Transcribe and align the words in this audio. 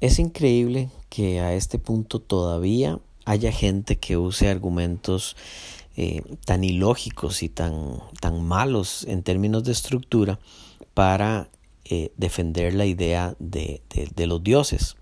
Es 0.00 0.18
increíble 0.18 0.90
que 1.08 1.40
a 1.40 1.54
este 1.54 1.78
punto 1.78 2.20
todavía 2.20 3.00
haya 3.24 3.50
gente 3.50 3.96
que 3.96 4.16
use 4.16 4.48
argumentos 4.48 5.36
eh, 5.96 6.22
tan 6.44 6.64
ilógicos 6.64 7.42
y 7.42 7.48
tan, 7.48 8.00
tan 8.20 8.44
malos 8.44 9.04
en 9.08 9.22
términos 9.22 9.64
de 9.64 9.72
estructura 9.72 10.38
para 10.92 11.48
eh, 11.86 12.12
defender 12.18 12.74
la 12.74 12.84
idea 12.84 13.34
de, 13.38 13.80
los 14.16 14.44
dioses. 14.44 14.96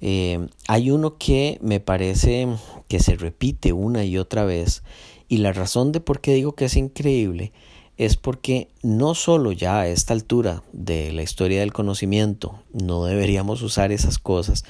Eh, 0.00 0.48
hay 0.66 0.90
uno 0.90 1.18
que 1.18 1.58
me 1.60 1.80
parece 1.80 2.48
que 2.88 3.00
se 3.00 3.16
repite 3.16 3.74
una 3.74 4.04
y 4.04 4.16
otra 4.16 4.44
vez 4.44 4.82
y 5.28 5.38
la 5.38 5.52
razón 5.52 5.92
de 5.92 6.00
por 6.00 6.22
qué 6.22 6.32
digo 6.32 6.54
que 6.54 6.64
es 6.64 6.76
increíble 6.76 7.52
es 8.00 8.16
porque 8.16 8.70
no 8.82 9.14
solo 9.14 9.52
ya 9.52 9.80
a 9.80 9.88
esta 9.88 10.14
altura 10.14 10.62
de 10.72 11.12
la 11.12 11.20
historia 11.20 11.60
del 11.60 11.74
conocimiento 11.74 12.58
no 12.72 13.04
deberíamos 13.04 13.60
usar 13.60 13.92
esas 13.92 14.18
cosas, 14.18 14.64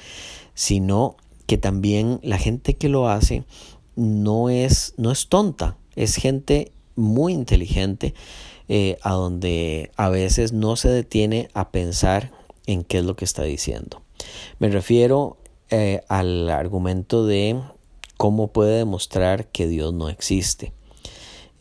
sino 0.53 1.15
que 1.47 1.57
también 1.57 2.19
la 2.23 2.37
gente 2.37 2.75
que 2.75 2.89
lo 2.89 3.07
hace 3.07 3.45
no 3.95 4.49
es, 4.49 4.95
no 4.97 5.11
es 5.11 5.29
tonta, 5.29 5.77
es 5.95 6.17
gente 6.17 6.73
muy 6.97 7.31
inteligente 7.31 8.13
eh, 8.67 8.97
a 9.01 9.13
donde 9.13 9.91
a 9.95 10.09
veces 10.09 10.51
no 10.51 10.75
se 10.75 10.89
detiene 10.89 11.47
a 11.53 11.71
pensar 11.71 12.33
en 12.65 12.83
qué 12.83 12.97
es 12.97 13.05
lo 13.05 13.15
que 13.15 13.23
está 13.23 13.43
diciendo. 13.43 14.01
Me 14.59 14.67
refiero 14.67 15.37
eh, 15.69 16.01
al 16.09 16.49
argumento 16.49 17.25
de 17.25 17.61
cómo 18.17 18.49
puede 18.49 18.79
demostrar 18.79 19.47
que 19.47 19.67
Dios 19.67 19.93
no 19.93 20.09
existe. 20.09 20.73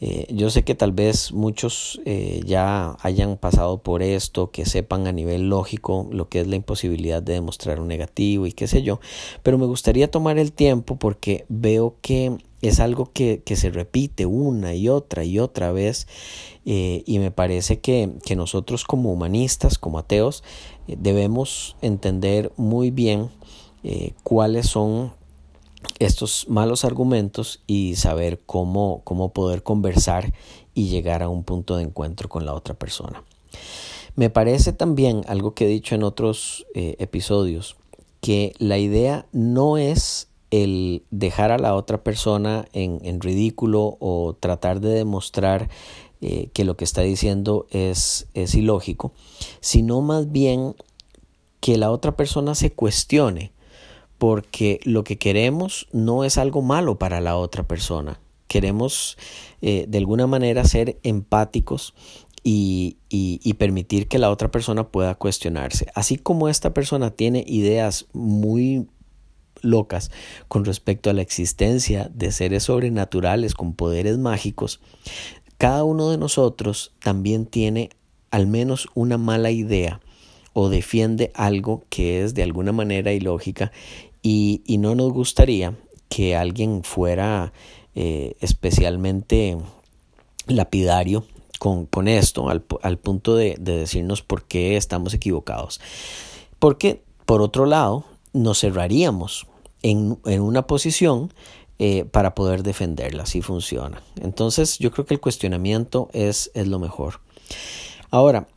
Eh, 0.02 0.26
yo 0.30 0.48
sé 0.48 0.64
que 0.64 0.74
tal 0.74 0.92
vez 0.92 1.32
muchos 1.32 2.00
eh, 2.06 2.40
ya 2.46 2.96
hayan 3.02 3.36
pasado 3.36 3.82
por 3.82 4.02
esto, 4.02 4.50
que 4.50 4.64
sepan 4.64 5.06
a 5.06 5.12
nivel 5.12 5.50
lógico 5.50 6.08
lo 6.10 6.28
que 6.30 6.40
es 6.40 6.46
la 6.46 6.56
imposibilidad 6.56 7.22
de 7.22 7.34
demostrar 7.34 7.80
un 7.80 7.88
negativo 7.88 8.46
y 8.46 8.52
qué 8.52 8.66
sé 8.66 8.82
yo, 8.82 8.98
pero 9.42 9.58
me 9.58 9.66
gustaría 9.66 10.10
tomar 10.10 10.38
el 10.38 10.52
tiempo 10.52 10.96
porque 10.96 11.44
veo 11.48 11.96
que 12.00 12.38
es 12.62 12.80
algo 12.80 13.10
que, 13.12 13.42
se 13.44 13.70
repite 13.70 14.24
una 14.24 14.74
y 14.74 14.88
otra 14.88 15.24
y 15.24 15.38
otra 15.38 15.70
vez 15.70 16.06
eh, 16.64 17.02
y 17.04 17.18
me 17.18 17.30
parece 17.30 17.80
que, 17.80 18.10
que, 18.24 18.36
nosotros 18.36 18.84
como 18.84 19.12
humanistas, 19.12 19.78
como 19.78 19.98
ateos, 19.98 20.44
debemos 20.86 21.76
entender 21.82 22.52
muy 22.56 22.90
bien 22.90 23.28
cuáles 24.22 24.66
son 24.66 25.12
estos 25.98 26.46
malos 26.48 26.84
argumentos 26.84 27.60
y 27.66 27.96
saber 27.96 28.40
cómo, 28.46 29.02
cómo 29.04 29.32
poder 29.32 29.62
conversar 29.62 30.32
y 30.74 30.88
llegar 30.88 31.22
a 31.22 31.28
un 31.28 31.44
punto 31.44 31.76
de 31.76 31.84
encuentro 31.84 32.28
con 32.28 32.46
la 32.46 32.54
otra 32.54 32.74
persona. 32.74 33.22
Me 34.16 34.30
parece 34.30 34.72
también 34.72 35.22
algo 35.28 35.54
que 35.54 35.64
he 35.64 35.68
dicho 35.68 35.94
en 35.94 36.02
otros 36.02 36.66
eh, 36.74 36.96
episodios, 36.98 37.76
que 38.20 38.54
la 38.58 38.78
idea 38.78 39.26
no 39.32 39.78
es 39.78 40.28
el 40.50 41.04
dejar 41.10 41.52
a 41.52 41.58
la 41.58 41.74
otra 41.74 42.02
persona 42.02 42.66
en, 42.72 43.20
ridículo 43.20 43.96
o 44.00 44.36
tratar 44.38 44.80
de 44.80 44.90
demostrar 44.90 45.70
eh, 46.20 46.48
que 46.52 46.64
lo 46.64 46.76
que 46.76 46.84
está 46.84 47.02
diciendo 47.02 47.66
es, 47.70 48.26
es 48.34 48.54
ilógico, 48.54 49.12
sino 49.60 50.00
más 50.00 50.32
bien 50.32 50.74
que 51.60 51.78
la 51.78 51.90
otra 51.90 52.16
persona 52.16 52.54
se 52.54 52.72
cuestione 52.72 53.52
porque 54.20 54.80
lo 54.84 55.02
que 55.02 55.16
queremos 55.16 55.88
no 55.92 56.24
es 56.24 56.36
algo 56.36 56.60
malo 56.60 56.98
para 56.98 57.22
la 57.22 57.38
otra 57.38 57.62
persona. 57.62 58.20
Queremos 58.48 59.16
eh, 59.62 59.86
de 59.88 59.96
alguna 59.96 60.26
manera 60.26 60.62
ser 60.64 61.00
empáticos 61.04 61.94
y, 62.44 62.98
y, 63.08 63.54
permitir 63.54 64.08
que 64.08 64.18
la 64.18 64.30
otra 64.30 64.50
persona 64.50 64.88
pueda 64.88 65.14
cuestionarse. 65.14 65.86
Así 65.94 66.18
como 66.18 66.50
esta 66.50 66.74
persona 66.74 67.10
tiene 67.10 67.44
ideas 67.46 68.08
muy 68.12 68.88
locas 69.62 70.10
con 70.48 70.66
respecto 70.66 71.08
a 71.08 71.14
la 71.14 71.22
existencia 71.22 72.10
de 72.12 72.30
seres 72.30 72.64
sobrenaturales 72.64 73.54
con 73.54 73.72
poderes 73.72 74.18
mágicos, 74.18 74.80
cada 75.56 75.82
uno 75.84 76.10
de 76.10 76.18
nosotros 76.18 76.92
también 77.02 77.46
tiene 77.46 77.88
al 78.30 78.46
menos 78.46 78.86
una 78.94 79.16
mala 79.16 79.50
idea 79.50 80.00
o 80.52 80.68
defiende 80.68 81.30
algo 81.34 81.84
que 81.88 82.22
es 82.22 82.34
de 82.34 82.42
alguna 82.42 82.72
manera 82.72 83.12
ilógica 83.12 83.72
y, 84.22 84.62
y 84.66 84.78
no 84.78 84.94
nos 84.94 85.12
gustaría 85.12 85.76
que 86.08 86.36
alguien 86.36 86.82
fuera 86.82 87.52
eh, 87.94 88.36
especialmente 88.40 89.56
lapidario 90.46 91.24
con, 91.58 91.86
con 91.86 92.08
esto, 92.08 92.48
al, 92.48 92.64
al 92.82 92.98
punto 92.98 93.36
de, 93.36 93.56
de, 93.60 93.76
decirnos 93.76 94.22
por 94.22 94.44
qué 94.44 94.76
estamos 94.76 95.14
equivocados. 95.14 95.80
Porque, 96.58 97.02
por 97.26 97.42
otro 97.42 97.66
lado, 97.66 98.04
nos 98.32 98.60
cerraríamos 98.60 99.46
en, 99.82 100.18
en 100.24 100.40
una 100.40 100.66
posición 100.66 101.32
eh, 101.78 102.04
para 102.04 102.34
poder 102.34 102.62
defenderla, 102.62 103.26
si 103.26 103.40
funciona. 103.40 104.02
Entonces, 104.20 104.78
yo 104.78 104.90
creo 104.90 105.06
que 105.06 105.14
el 105.14 105.20
cuestionamiento 105.20 106.10
es, 106.12 106.50
es 106.54 106.68
lo 106.68 106.78
mejor. 106.78 107.20
Ahora, 108.10 108.48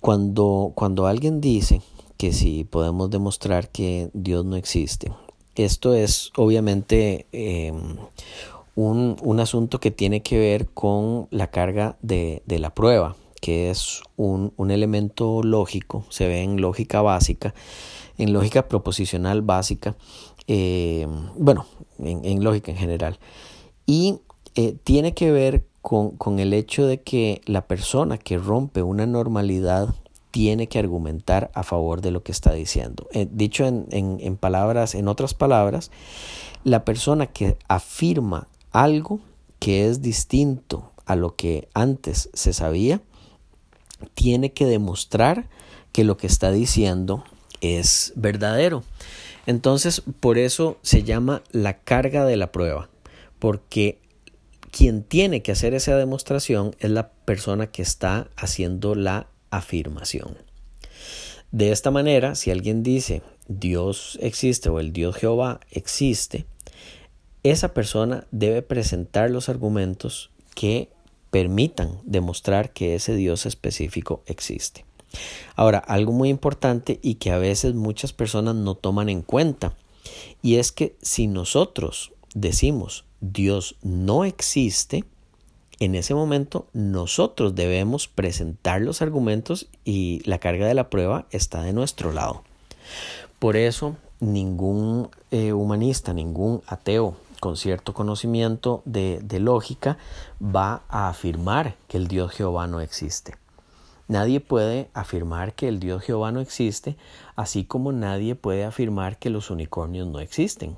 cuando, 0.00 0.72
cuando 0.74 1.06
alguien 1.06 1.40
dice 1.40 1.82
que 2.24 2.32
si 2.32 2.64
podemos 2.64 3.10
demostrar 3.10 3.68
que 3.68 4.08
Dios 4.14 4.46
no 4.46 4.56
existe. 4.56 5.12
Esto 5.56 5.92
es 5.92 6.32
obviamente 6.36 7.26
em, 7.32 7.96
un, 8.74 9.16
un, 9.20 9.40
asunto 9.40 9.78
que 9.78 9.90
tiene 9.90 10.22
que 10.22 10.38
ver 10.38 10.66
con 10.68 11.28
la 11.30 11.50
carga 11.50 11.98
de, 12.00 12.42
de 12.46 12.58
la 12.60 12.74
prueba, 12.74 13.14
que 13.42 13.68
es 13.68 14.00
un, 14.16 14.54
un, 14.56 14.70
elemento 14.70 15.42
lógico, 15.42 16.06
se 16.08 16.26
ve 16.26 16.40
en 16.40 16.62
lógica 16.62 17.02
básica, 17.02 17.52
en 18.16 18.32
lógica 18.32 18.68
proposicional 18.68 19.42
básica, 19.42 19.94
em, 20.46 21.28
bueno, 21.36 21.66
en, 21.98 22.42
lógica 22.42 22.72
en 22.72 22.78
general. 22.78 23.18
Y 23.84 24.20
eh, 24.54 24.74
tiene 24.82 25.12
que 25.12 25.30
ver 25.30 25.66
con, 25.82 26.12
con 26.12 26.38
el 26.38 26.54
hecho 26.54 26.86
de 26.86 27.02
que 27.02 27.42
la 27.44 27.66
persona 27.66 28.16
que 28.16 28.38
rompe 28.38 28.82
una 28.82 29.04
normalidad 29.04 29.94
tiene 30.34 30.66
que 30.66 30.80
argumentar 30.80 31.52
a 31.54 31.62
favor 31.62 32.00
de 32.00 32.10
lo 32.10 32.24
que 32.24 32.32
está 32.32 32.52
diciendo. 32.52 33.06
Eh, 33.12 33.28
dicho 33.30 33.64
en, 33.66 33.86
en, 33.92 34.36
palabras, 34.36 34.96
en 34.96 35.06
otras 35.06 35.32
palabras, 35.32 35.92
la 36.64 36.84
persona 36.84 37.28
que 37.28 37.56
afirma 37.68 38.48
algo 38.72 39.20
que 39.60 39.88
es 39.88 40.02
distinto 40.02 40.90
a 41.06 41.14
lo 41.14 41.36
que 41.36 41.68
antes 41.72 42.30
se 42.34 42.52
sabía, 42.52 43.00
tiene 44.14 44.52
que 44.52 44.66
demostrar 44.66 45.48
que 45.92 46.02
lo 46.02 46.16
que 46.16 46.26
está 46.26 46.50
diciendo 46.50 47.22
es 47.60 48.12
verdadero. 48.16 48.82
Entonces, 49.46 50.02
por 50.18 50.36
eso 50.36 50.78
se 50.82 51.04
llama 51.04 51.44
la 51.52 51.78
carga 51.78 52.24
de 52.24 52.36
la 52.36 52.50
prueba, 52.50 52.88
porque 53.38 54.00
quien 54.72 55.04
tiene 55.04 55.42
que 55.42 55.52
hacer 55.52 55.74
esa 55.74 55.94
demostración 55.96 56.74
es 56.80 56.90
la 56.90 57.10
persona 57.10 57.68
que 57.68 57.82
está 57.82 58.26
haciendo 58.36 58.96
la 58.96 59.28
afirmación. 59.56 60.36
De 61.52 61.70
esta 61.70 61.90
manera, 61.90 62.34
si 62.34 62.50
alguien 62.50 62.82
dice 62.82 63.22
Dios 63.46 64.18
existe 64.20 64.68
o 64.70 64.80
el 64.80 64.92
Dios 64.92 65.16
Jehová 65.16 65.60
existe, 65.70 66.46
esa 67.42 67.74
persona 67.74 68.26
debe 68.30 68.62
presentar 68.62 69.30
los 69.30 69.48
argumentos 69.48 70.30
que 70.54 70.88
permitan 71.30 71.98
demostrar 72.04 72.72
que 72.72 72.94
ese 72.94 73.14
Dios 73.14 73.44
específico 73.46 74.22
existe. 74.26 74.84
Ahora, 75.54 75.78
algo 75.78 76.12
muy 76.12 76.28
importante 76.28 76.98
y 77.02 77.16
que 77.16 77.30
a 77.30 77.38
veces 77.38 77.74
muchas 77.74 78.12
personas 78.12 78.54
no 78.54 78.74
toman 78.74 79.08
en 79.08 79.22
cuenta, 79.22 79.74
y 80.42 80.56
es 80.56 80.72
que 80.72 80.96
si 81.02 81.26
nosotros 81.26 82.12
decimos 82.34 83.04
Dios 83.20 83.76
no 83.82 84.24
existe, 84.24 85.04
en 85.80 85.94
ese 85.94 86.14
momento 86.14 86.66
nosotros 86.72 87.54
debemos 87.54 88.08
presentar 88.08 88.80
los 88.80 89.02
argumentos 89.02 89.68
y 89.84 90.22
la 90.24 90.38
carga 90.38 90.66
de 90.66 90.74
la 90.74 90.88
prueba 90.90 91.26
está 91.30 91.62
de 91.62 91.72
nuestro 91.72 92.12
lado. 92.12 92.42
Por 93.38 93.56
eso 93.56 93.96
ningún 94.20 95.10
eh, 95.30 95.52
humanista, 95.52 96.14
ningún 96.14 96.62
ateo 96.66 97.16
con 97.40 97.56
cierto 97.56 97.92
conocimiento 97.92 98.82
de, 98.84 99.20
de 99.22 99.40
lógica 99.40 99.98
va 100.40 100.82
a 100.88 101.08
afirmar 101.08 101.76
que 101.88 101.98
el 101.98 102.08
Dios 102.08 102.32
Jehová 102.32 102.66
no 102.66 102.80
existe. 102.80 103.36
Nadie 104.06 104.40
puede 104.40 104.90
afirmar 104.94 105.54
que 105.54 105.68
el 105.68 105.80
Dios 105.80 106.02
Jehová 106.02 106.30
no 106.30 106.40
existe, 106.40 106.96
así 107.36 107.64
como 107.64 107.90
nadie 107.92 108.34
puede 108.34 108.64
afirmar 108.64 109.18
que 109.18 109.30
los 109.30 109.50
unicornios 109.50 110.06
no 110.06 110.20
existen. 110.20 110.76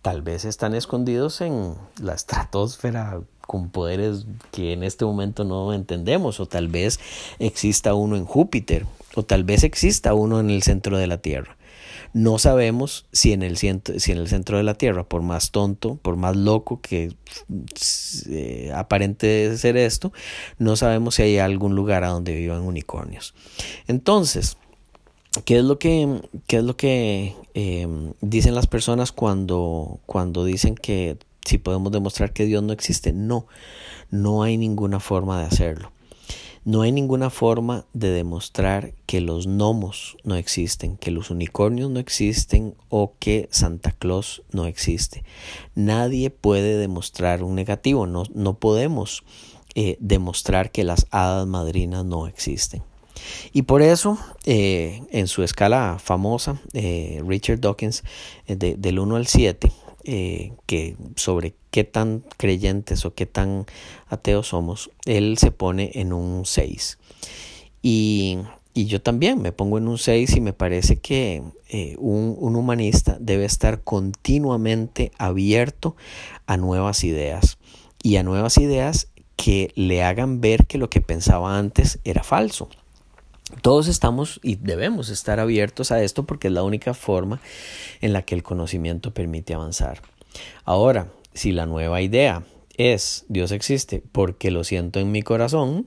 Tal 0.00 0.22
vez 0.22 0.44
están 0.44 0.74
escondidos 0.74 1.40
en 1.40 1.76
la 2.00 2.14
estratosfera 2.14 3.20
con 3.52 3.68
poderes 3.68 4.24
que 4.50 4.72
en 4.72 4.82
este 4.82 5.04
momento 5.04 5.44
no 5.44 5.74
entendemos, 5.74 6.40
o 6.40 6.46
tal 6.46 6.68
vez 6.68 6.98
exista 7.38 7.92
uno 7.92 8.16
en 8.16 8.24
Júpiter, 8.24 8.86
o 9.14 9.24
tal 9.24 9.44
vez 9.44 9.62
exista 9.62 10.14
uno 10.14 10.40
en 10.40 10.48
el 10.48 10.62
centro 10.62 10.96
de 10.96 11.06
la 11.06 11.18
Tierra. 11.18 11.58
No 12.14 12.38
sabemos 12.38 13.04
si 13.12 13.34
en 13.34 13.42
el, 13.42 13.58
centro, 13.58 14.00
si 14.00 14.12
en 14.12 14.18
el 14.18 14.28
centro 14.28 14.56
de 14.56 14.62
la 14.62 14.72
Tierra, 14.72 15.04
por 15.04 15.20
más 15.20 15.50
tonto, 15.50 15.96
por 15.96 16.16
más 16.16 16.34
loco 16.34 16.80
que 16.80 17.12
eh, 18.30 18.72
aparente 18.74 19.54
ser 19.58 19.76
esto, 19.76 20.14
no 20.56 20.76
sabemos 20.76 21.16
si 21.16 21.24
hay 21.24 21.36
algún 21.36 21.74
lugar 21.74 22.04
a 22.04 22.08
donde 22.08 22.34
vivan 22.34 22.62
unicornios. 22.62 23.34
Entonces, 23.86 24.56
¿Qué 25.46 25.56
es 25.56 25.64
lo 25.64 25.78
que, 25.78 26.20
qué 26.46 26.58
es 26.58 26.62
lo 26.62 26.76
que 26.76 27.34
em, 27.54 28.12
dicen 28.20 28.54
las 28.54 28.66
personas 28.66 29.12
cuando, 29.12 29.98
cuando 30.04 30.44
dicen 30.44 30.74
que 30.74 31.16
si 31.44 31.58
podemos 31.58 31.92
demostrar 31.92 32.32
que 32.32 32.46
Dios 32.46 32.62
no 32.62 32.72
existe? 32.72 33.12
No, 33.12 33.46
no 34.10 34.42
hay 34.42 34.56
ninguna 34.56 35.00
forma 35.00 35.40
de 35.40 35.46
hacerlo. 35.46 35.92
No 36.64 36.82
hay 36.82 36.92
ninguna 36.92 37.28
forma 37.28 37.86
de 37.92 38.10
demostrar 38.10 38.94
que 39.06 39.20
los 39.20 39.48
gnomos 39.48 40.16
no 40.22 40.36
existen, 40.36 40.96
que 40.96 41.10
los 41.10 41.30
unicornios 41.30 41.90
no 41.90 41.98
existen 41.98 42.76
o 42.88 43.14
que 43.18 43.48
Santa 43.50 43.90
Claus 43.90 44.44
no 44.52 44.66
existe. 44.66 45.24
Nadie 45.74 46.30
puede 46.30 46.78
demostrar 46.78 47.42
un 47.42 47.56
negativo, 47.56 48.06
no, 48.06 48.22
no 48.32 48.54
podemos 48.54 49.24
eh, 49.74 49.96
demostrar 49.98 50.70
que 50.70 50.84
las 50.84 51.08
hadas 51.10 51.48
madrinas 51.48 52.04
no 52.04 52.28
existen. 52.28 52.82
Y 53.52 53.62
por 53.62 53.82
eso, 53.82 54.16
eh, 54.44 55.02
en 55.10 55.26
su 55.26 55.42
escala 55.42 55.98
famosa, 55.98 56.60
eh, 56.74 57.22
Richard 57.26 57.60
Dawkins, 57.60 58.04
del 58.46 58.98
1 59.00 59.16
al 59.16 59.26
7, 59.26 59.72
que 60.04 60.96
sobre 61.16 61.54
qué 61.70 61.84
tan 61.84 62.24
creyentes 62.36 63.04
o 63.04 63.14
qué 63.14 63.26
tan 63.26 63.66
ateos 64.08 64.48
somos, 64.48 64.90
él 65.06 65.38
se 65.38 65.50
pone 65.50 65.92
en 65.94 66.12
un 66.12 66.44
6. 66.44 66.98
Y, 67.82 68.38
yo 68.74 69.02
también 69.02 69.42
me 69.42 69.52
pongo 69.52 69.76
en 69.76 69.86
un 69.86 69.98
6 69.98 70.36
y 70.36 70.40
me 70.40 70.54
parece 70.54 70.98
que 70.98 71.42
un, 71.98 72.36
un 72.38 72.56
humanista 72.56 73.18
debe 73.20 73.44
estar 73.44 73.82
continuamente 73.82 75.12
abierto 75.18 75.94
a 76.46 76.56
nuevas 76.56 77.04
ideas 77.04 77.58
y 78.02 78.16
a 78.16 78.22
nuevas 78.22 78.56
ideas 78.58 79.08
que 79.36 79.72
le 79.74 80.02
hagan 80.02 80.40
ver 80.40 80.66
que 80.66 80.78
lo 80.78 80.88
que 80.88 81.00
pensaba 81.00 81.58
antes 81.58 81.98
era 82.04 82.22
falso. 82.22 82.68
Todos 83.60 83.86
estamos 83.86 84.40
y 84.42 84.56
debemos 84.56 85.08
estar 85.10 85.38
abiertos 85.38 85.92
a 85.92 86.02
esto 86.02 86.24
porque 86.24 86.48
es 86.48 86.54
la 86.54 86.62
única 86.62 86.94
forma 86.94 87.40
en 88.00 88.12
la 88.12 88.22
que 88.22 88.34
el 88.34 88.42
conocimiento 88.42 89.12
permite 89.12 89.54
avanzar. 89.54 90.00
Ahora, 90.64 91.08
si 91.34 91.52
la 91.52 91.66
nueva 91.66 92.00
idea 92.00 92.44
es 92.76 93.24
Dios 93.28 93.52
existe 93.52 94.02
porque 94.12 94.50
lo 94.50 94.64
siento 94.64 95.00
en 95.00 95.12
mi 95.12 95.22
corazón, 95.22 95.86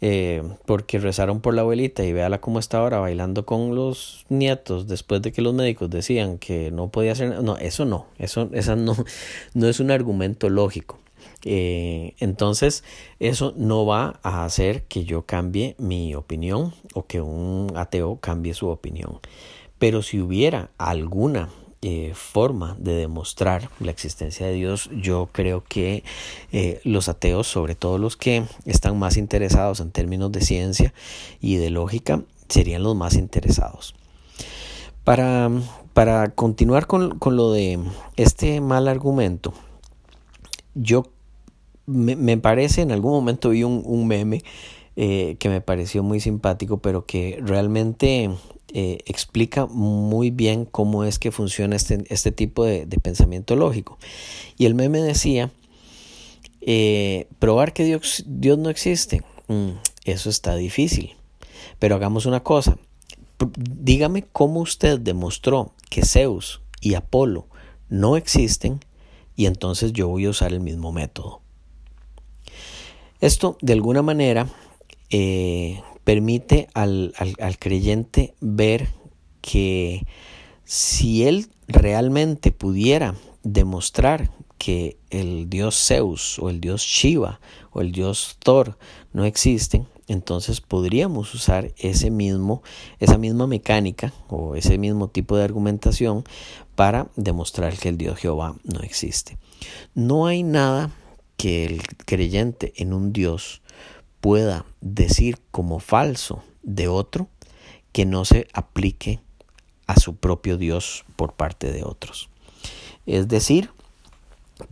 eh, 0.00 0.42
porque 0.64 0.98
rezaron 0.98 1.40
por 1.40 1.54
la 1.54 1.62
abuelita 1.62 2.04
y 2.04 2.12
véala 2.12 2.40
cómo 2.40 2.60
está 2.60 2.78
ahora 2.78 3.00
bailando 3.00 3.44
con 3.44 3.74
los 3.74 4.26
nietos 4.28 4.86
después 4.86 5.22
de 5.22 5.32
que 5.32 5.42
los 5.42 5.54
médicos 5.54 5.90
decían 5.90 6.38
que 6.38 6.70
no 6.70 6.88
podía 6.88 7.12
hacer 7.12 7.42
no 7.42 7.56
eso 7.56 7.84
no 7.84 8.06
eso 8.16 8.48
esa 8.52 8.76
no 8.76 8.94
no 9.54 9.68
es 9.68 9.80
un 9.80 9.90
argumento 9.90 10.50
lógico 10.50 11.00
eh, 11.44 12.14
entonces, 12.18 12.84
eso 13.20 13.52
no 13.56 13.86
va 13.86 14.18
a 14.22 14.44
hacer 14.44 14.84
que 14.84 15.04
yo 15.04 15.22
cambie 15.26 15.76
mi 15.78 16.14
opinión 16.14 16.74
o 16.94 17.06
que 17.06 17.20
un 17.20 17.72
ateo 17.76 18.18
cambie 18.20 18.54
su 18.54 18.68
opinión. 18.68 19.20
Pero 19.78 20.02
si 20.02 20.20
hubiera 20.20 20.70
alguna 20.78 21.50
eh, 21.80 22.12
forma 22.14 22.76
de 22.80 22.94
demostrar 22.94 23.70
la 23.78 23.92
existencia 23.92 24.46
de 24.46 24.54
Dios, 24.54 24.90
yo 24.92 25.28
creo 25.30 25.62
que 25.62 26.02
eh, 26.50 26.80
los 26.82 27.08
ateos, 27.08 27.46
sobre 27.46 27.76
todo 27.76 27.98
los 27.98 28.16
que 28.16 28.44
están 28.64 28.98
más 28.98 29.16
interesados 29.16 29.78
en 29.78 29.92
términos 29.92 30.32
de 30.32 30.40
ciencia 30.40 30.92
y 31.40 31.56
de 31.56 31.70
lógica, 31.70 32.22
serían 32.48 32.82
los 32.82 32.96
más 32.96 33.14
interesados. 33.14 33.94
Para, 35.04 35.50
para 35.92 36.30
continuar 36.30 36.88
con, 36.88 37.18
con 37.18 37.36
lo 37.36 37.52
de 37.52 37.78
este 38.16 38.60
mal 38.60 38.88
argumento, 38.88 39.54
yo 40.74 41.04
me, 41.88 42.36
parece, 42.36 42.82
en 42.82 42.92
algún 42.92 43.12
momento 43.12 43.50
vi 43.50 43.64
un, 43.64 44.06
meme 44.06 44.44
eh, 44.96 45.36
que 45.38 45.48
me 45.48 45.60
pareció 45.60 46.02
muy 46.02 46.20
simpático, 46.20 46.78
pero 46.78 47.06
que 47.06 47.38
realmente 47.42 48.30
eh, 48.74 48.98
explica 49.06 49.66
muy 49.66 50.30
bien 50.30 50.66
cómo 50.66 51.04
es 51.04 51.18
que 51.18 51.32
funciona 51.32 51.76
este, 51.76 52.04
este 52.08 52.30
tipo 52.30 52.64
de, 52.64 52.86
pensamiento 53.02 53.56
lógico. 53.56 53.98
Y 54.58 54.66
el 54.66 54.74
meme 54.74 55.00
decía, 55.00 55.50
eh, 56.60 57.26
probar 57.38 57.72
que 57.72 57.84
Dios, 57.84 58.24
Dios 58.26 58.58
no 58.58 58.68
existe, 58.68 59.22
mm, 59.48 59.70
eso 60.04 60.28
está 60.28 60.54
difícil. 60.56 61.14
Pero 61.78 61.94
hagamos 61.94 62.26
una 62.26 62.40
cosa, 62.40 62.78
dígame 63.56 64.24
cómo 64.32 64.60
usted 64.60 64.98
demostró 64.98 65.72
que 65.88 66.04
Zeus 66.04 66.60
y 66.80 66.94
Apolo 66.94 67.46
no 67.88 68.16
existen 68.16 68.80
y 69.36 69.46
entonces 69.46 69.92
yo 69.92 70.08
voy 70.08 70.26
a 70.26 70.30
usar 70.30 70.52
el 70.52 70.60
mismo 70.60 70.92
método. 70.92 71.40
Esto, 73.20 73.56
de 73.60 73.72
alguna 73.72 74.02
manera, 74.02 74.48
eh, 75.10 75.82
permite 76.04 76.68
al, 76.74 77.12
creyente 77.58 78.34
ver 78.40 78.88
que 79.40 80.06
si 80.64 81.24
él 81.24 81.48
realmente 81.66 82.52
pudiera 82.52 83.14
demostrar 83.42 84.30
que 84.56 84.96
el 85.10 85.50
dios 85.50 85.76
Zeus 85.86 86.38
o 86.38 86.50
el 86.50 86.60
dios 86.60 86.82
Shiva 86.82 87.40
o 87.70 87.80
el 87.80 87.92
dios 87.92 88.36
Thor 88.38 88.78
no 89.12 89.24
existen, 89.24 89.86
entonces 90.06 90.60
podríamos 90.60 91.34
usar 91.34 91.72
ese 91.76 92.10
mismo, 92.10 92.62
esa 92.98 93.18
misma 93.18 93.46
mecánica 93.46 94.12
o 94.28 94.54
ese 94.54 94.78
mismo 94.78 95.08
tipo 95.08 95.36
de 95.36 95.44
argumentación 95.44 96.24
para 96.74 97.08
demostrar 97.16 97.76
que 97.76 97.88
el 97.88 97.98
dios 97.98 98.18
Jehová 98.18 98.56
no 98.64 98.80
existe. 98.80 99.36
No 99.94 100.26
hay 100.26 100.42
nada 100.42 100.90
que 101.38 101.64
el 101.64 101.82
creyente 102.04 102.74
en 102.76 102.92
un 102.92 103.14
Dios 103.14 103.62
pueda 104.20 104.66
decir 104.82 105.38
como 105.50 105.78
falso 105.78 106.42
de 106.62 106.88
otro 106.88 107.28
que 107.92 108.04
no 108.04 108.26
se 108.26 108.48
aplique 108.52 109.20
a 109.86 109.98
su 109.98 110.16
propio 110.16 110.58
Dios 110.58 111.06
por 111.16 111.32
parte 111.32 111.72
de 111.72 111.84
otros. 111.84 112.28
Es 113.06 113.28
decir, 113.28 113.70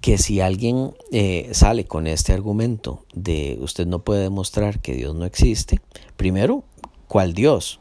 que 0.01 0.19
si 0.19 0.41
alguien 0.41 0.95
eh, 1.13 1.49
sale 1.53 1.87
con 1.87 2.07
este 2.07 2.33
argumento 2.33 3.05
de 3.15 3.57
usted 3.61 3.87
no 3.87 4.01
puede 4.01 4.23
demostrar 4.23 4.81
que 4.81 4.95
Dios 4.95 5.15
no 5.15 5.25
existe, 5.25 5.81
primero, 6.17 6.65
¿cuál 7.07 7.33
Dios? 7.33 7.79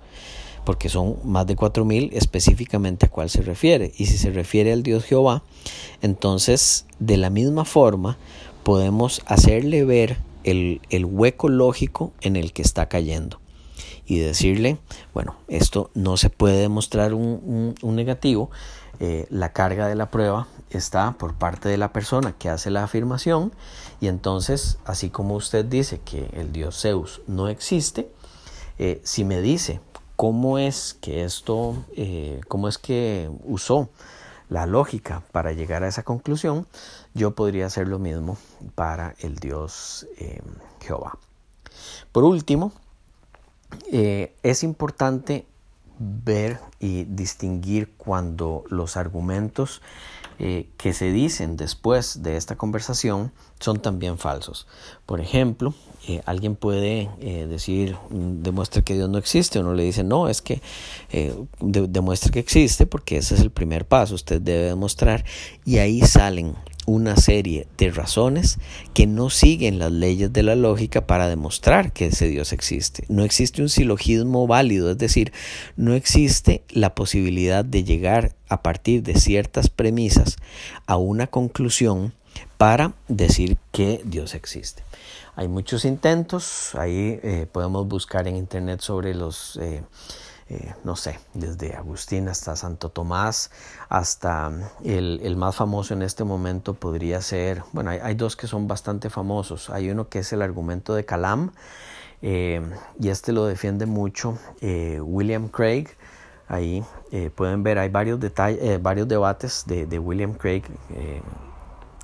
Porque 0.64 0.90
son 0.90 1.18
más 1.24 1.48
de 1.48 1.56
cuatro 1.56 1.86
mil 1.86 2.12
específicamente 2.14 3.08
a 3.08 3.10
cuál 3.10 3.30
se 3.30 3.42
refiere. 3.42 3.92
Y 3.98 4.06
si 4.06 4.18
se 4.18 4.32
refiere 4.32 4.72
al 4.72 4.84
Dios 4.84 5.04
Jehová, 5.04 5.44
entonces 6.02 6.86
de 7.00 7.18
la 7.18 7.30
misma 7.30 7.66
forma 7.66 8.18
podemos 8.66 9.22
hacerle 9.28 9.86
ver 9.86 10.18
el, 10.44 10.82
hueco 11.06 11.50
lógico 11.50 12.14
en 12.22 12.36
el 12.36 12.52
que 12.52 12.64
está 12.64 12.90
cayendo 12.90 13.40
y 14.08 14.18
decirle, 14.18 14.80
bueno, 15.14 15.36
esto 15.48 15.92
no 15.94 16.18
se 16.18 16.32
puede 16.32 16.62
demostrar 16.62 17.14
un, 17.14 17.76
negativo, 17.84 18.50
eh, 19.00 19.28
la 19.30 19.54
carga 19.54 19.88
de 19.88 19.94
la 19.94 20.10
prueba 20.10 20.48
está 20.72 21.12
por 21.20 21.36
parte 21.36 21.70
de 21.70 21.78
la 21.78 21.94
persona 21.94 22.34
que 22.34 22.50
hace 22.50 22.72
la 22.72 22.84
afirmación 22.84 23.54
y 24.02 24.08
entonces, 24.08 24.80
así 24.84 25.12
como 25.12 25.36
usted 25.36 25.64
dice 25.64 26.02
que 26.04 26.32
el 26.34 26.52
dios 26.52 26.82
Zeus 26.82 27.22
no 27.28 27.50
existe, 27.50 28.10
eh, 28.80 29.00
si 29.04 29.26
me 29.26 29.42
dice 29.42 29.80
cómo 30.16 30.58
es 30.58 30.98
que 31.02 31.24
esto, 31.24 31.86
eh, 31.96 32.42
cómo 32.48 32.68
es 32.68 32.80
que 32.80 33.30
usó 33.44 33.90
la 34.50 34.66
lógica 34.66 35.24
para 35.32 35.52
llegar 35.52 35.84
a 35.84 35.88
esa 35.88 36.04
conclusión, 36.04 36.68
yo 37.14 37.36
podría 37.36 37.66
hacer 37.66 37.88
lo 37.88 38.00
mismo 38.00 38.38
para 38.76 39.16
el 39.20 39.36
Dios 39.38 40.08
eh, 40.18 40.42
Jehová. 40.82 41.18
Por 42.12 42.24
último, 42.24 42.72
eh, 43.92 44.36
es 44.44 44.64
importante 44.64 45.46
ver 46.00 46.60
y 46.80 47.06
distinguir 47.06 47.94
cuando 47.98 48.64
los 48.70 48.98
argumentos 48.98 49.82
eh, 50.38 50.68
que 50.76 50.92
se 50.94 51.14
dicen 51.14 51.56
después 51.56 52.22
de 52.22 52.36
esta 52.36 52.58
conversación 52.58 53.32
son 53.60 53.82
también 53.82 54.18
falsos. 54.18 54.68
Por 55.06 55.22
ejemplo, 55.22 55.74
eh, 56.10 56.22
alguien 56.26 56.58
puede 56.58 57.10
eh, 57.22 57.48
decir, 57.48 57.96
mm, 58.10 58.44
demuestra 58.44 58.82
que 58.82 58.96
Dios 58.96 59.10
no 59.10 59.18
existe, 59.18 59.60
uno 59.60 59.74
le 59.74 59.84
dice, 59.84 60.04
no, 60.04 60.28
es 60.28 60.42
que 60.42 60.62
demuestra 61.62 62.32
que 62.32 62.40
existe 62.40 62.86
porque 62.86 63.18
ese 63.18 63.36
es 63.36 63.42
el 63.42 63.50
primer 63.50 63.88
paso, 63.88 64.16
usted 64.16 64.42
debe 64.42 64.66
demostrar 64.66 65.24
y 65.64 65.78
ahí 65.78 66.02
salen 66.02 66.56
una 66.86 67.18
serie 67.18 67.68
de 67.78 67.92
razones 67.92 68.58
que 68.94 69.08
no 69.08 69.30
siguen 69.30 69.80
las 69.80 69.92
leyes 69.92 70.32
de 70.32 70.44
la 70.44 70.56
lógica 70.56 71.08
para 71.08 71.28
demostrar 71.28 71.92
que 71.92 72.08
ese 72.08 72.28
Dios 72.28 72.54
existe. 72.54 73.06
No 73.10 73.24
existe 73.24 73.62
un 73.62 73.70
silogismo 73.70 74.48
válido, 74.48 74.92
es 74.92 74.98
decir, 74.98 75.34
no 75.76 75.94
existe 75.94 76.64
la 76.70 76.96
posibilidad 76.96 77.66
de 77.66 77.84
llegar 77.84 78.36
a 78.50 78.62
partir 78.62 79.04
de 79.04 79.16
ciertas 79.16 79.70
premisas 79.70 80.38
a 80.86 80.98
una 80.98 81.28
conclusión 81.28 82.14
para 82.58 82.94
decir 83.08 83.58
que 83.72 84.02
Dios 84.06 84.36
existe. 84.36 84.84
Hay 85.36 85.48
muchos 85.48 85.84
intentos, 85.84 86.76
ahí 86.76 87.20
eh, 87.22 87.48
podemos 87.52 87.88
buscar 87.88 88.28
en 88.28 88.36
internet 88.36 88.80
sobre 88.82 89.14
los... 89.14 89.58
Eh, 89.58 89.84
eh, 90.48 90.76
no 90.84 90.96
sé, 90.96 91.20
desde 91.34 91.76
Agustín 91.76 92.28
hasta 92.30 92.56
Santo 92.56 92.90
Tomás, 92.90 93.50
hasta 93.90 94.52
el, 94.84 95.36
más 95.38 95.56
famoso 95.56 95.96
en 95.96 96.04
este 96.04 96.24
momento 96.24 96.76
podría 96.76 97.20
ser, 97.22 97.64
bueno, 97.74 97.90
hay, 97.90 98.14
dos 98.14 98.36
que 98.36 98.46
son 98.46 98.68
bastante 98.68 99.10
famosos. 99.10 99.72
Hay 99.72 99.90
uno 99.90 100.08
que 100.08 100.20
es 100.20 100.32
el 100.34 100.44
argumento 100.44 100.94
de 100.94 101.04
Calam, 101.04 101.52
eh, 102.22 102.62
y 103.00 103.10
este 103.10 103.32
lo 103.32 103.46
defiende 103.46 103.88
mucho 103.88 104.38
eh, 104.62 105.00
William 105.02 105.48
Craig. 105.48 105.88
Ahí 106.48 106.86
pueden 107.34 107.64
ver, 107.64 107.80
hay 107.80 107.90
varios, 107.90 108.20
detalles, 108.20 108.80
varios 108.80 109.08
debates 109.08 109.64
de, 109.66 109.88
de 109.88 109.98
William 109.98 110.34
Craig 110.34 110.62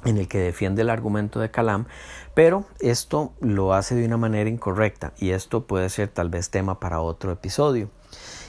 en 0.03 0.17
el 0.17 0.27
que 0.27 0.39
defiende 0.39 0.81
el 0.81 0.89
argumento 0.89 1.39
de 1.39 1.51
Calam, 1.51 1.85
pero 2.33 2.65
esto 2.79 3.33
lo 3.39 3.75
hace 3.75 3.93
de 3.93 4.05
una 4.05 4.17
manera 4.17 4.49
incorrecta 4.49 5.13
y 5.19 5.29
esto 5.29 5.67
puede 5.67 5.89
ser 5.89 6.09
tal 6.09 6.29
vez 6.29 6.49
tema 6.49 6.79
para 6.79 7.01
otro 7.01 7.31
episodio. 7.31 7.89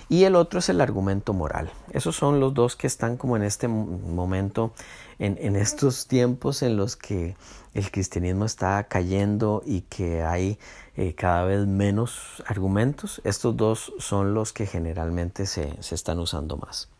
Y 0.08 0.24
el 0.24 0.36
otro 0.36 0.58
es 0.58 0.68
el 0.68 0.80
argumento 0.80 1.32
moral. 1.32 1.72
Esos 1.92 2.16
son 2.16 2.38
los 2.38 2.52
dos 2.52 2.76
que 2.76 2.86
están 2.86 3.16
como 3.16 3.36
en 3.36 3.42
este 3.42 3.66
momento, 3.66 4.74
en, 5.18 5.56
estos 5.56 6.06
tiempos 6.06 6.62
en 6.62 6.76
los 6.76 6.96
que 6.96 7.34
el 7.72 7.90
cristianismo 7.90 8.44
está 8.44 8.84
cayendo 8.84 9.62
y 9.64 9.82
que 9.82 10.22
hay 10.22 10.58
eh, 10.96 11.14
cada 11.14 11.44
vez 11.44 11.66
menos 11.66 12.42
argumentos. 12.46 13.22
Estos 13.24 13.56
dos 13.56 13.94
son 13.98 14.34
los 14.34 14.52
que 14.52 14.66
generalmente 14.66 15.46
se, 15.46 15.82
se 15.82 15.94
están 15.94 16.18
usando 16.18 16.58
más. 16.58 16.90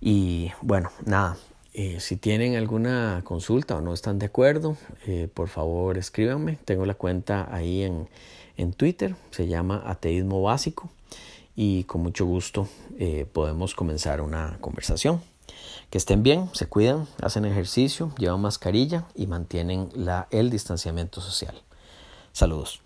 Y 0.00 0.52
bueno, 0.62 0.92
nada, 1.04 1.36
eh, 1.74 1.98
si 1.98 2.16
tienen 2.16 2.54
alguna 2.54 3.22
consulta 3.24 3.76
o 3.76 3.80
no 3.80 3.92
están 3.92 4.18
de 4.18 4.26
acuerdo, 4.26 4.76
eh, 5.06 5.28
por 5.34 5.48
favor 5.48 5.98
escríbanme. 5.98 6.56
Tengo 6.64 6.86
la 6.86 6.94
cuenta 6.94 7.48
ahí 7.50 7.82
en, 7.82 8.08
en, 8.56 8.72
Twitter, 8.72 9.16
se 9.30 9.48
llama 9.48 9.82
Ateísmo 9.84 10.40
Básico 10.40 10.90
y 11.56 11.84
con 11.84 12.02
mucho 12.02 12.26
gusto 12.26 12.68
eh, 12.98 13.26
podemos 13.32 13.74
comenzar 13.74 14.20
una 14.20 14.58
conversación. 14.60 15.20
Que 15.90 15.98
estén 15.98 16.22
bien, 16.22 16.50
se 16.52 16.66
cuidan, 16.66 17.06
hacen 17.22 17.44
ejercicio, 17.44 18.12
llevan 18.18 18.40
mascarilla 18.40 19.06
y 19.14 19.26
mantienen 19.26 19.88
la, 19.94 20.28
el 20.30 20.50
distanciamiento 20.50 21.20
social. 21.20 21.62
Saludos. 22.32 22.85